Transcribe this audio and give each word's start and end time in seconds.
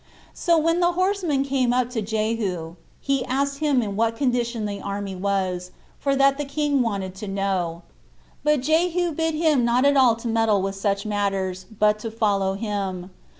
So 0.33 0.57
when 0.57 0.79
the 0.79 0.93
horseman 0.93 1.43
came 1.43 1.71
up 1.71 1.91
to 1.91 2.01
Jehu, 2.01 2.75
he 2.99 3.23
asked 3.25 3.59
him 3.59 3.83
in 3.83 3.95
what 3.95 4.15
condition 4.15 4.65
the 4.65 4.81
army 4.81 5.15
was, 5.15 5.69
for 5.99 6.15
that 6.15 6.39
the 6.39 6.43
king 6.45 6.81
wanted 6.81 7.13
to 7.17 7.27
know 7.27 7.83
it; 7.87 7.93
but 8.43 8.61
Jehu 8.61 9.11
bid 9.11 9.35
him 9.35 9.63
not 9.63 9.85
at 9.85 9.95
all 9.95 10.15
to 10.15 10.27
meddle 10.27 10.63
with 10.63 10.73
such 10.73 11.05
matters, 11.05 11.65
but 11.77 11.99
to 11.99 12.09
follow 12.09 12.55
him. 12.55 13.11